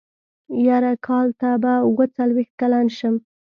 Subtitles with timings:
[0.67, 3.15] يره کال ته به اوه څلوېښت کلن شم.